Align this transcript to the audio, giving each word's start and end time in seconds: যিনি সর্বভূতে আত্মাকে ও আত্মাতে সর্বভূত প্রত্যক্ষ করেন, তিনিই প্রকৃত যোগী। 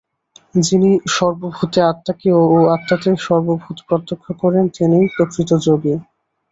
যিনি 0.59 0.89
সর্বভূতে 1.09 1.79
আত্মাকে 1.91 2.29
ও 2.45 2.57
আত্মাতে 2.75 3.09
সর্বভূত 3.27 3.77
প্রত্যক্ষ 3.87 4.25
করেন, 4.41 4.63
তিনিই 4.75 5.07
প্রকৃত 5.15 5.49
যোগী। 5.65 5.93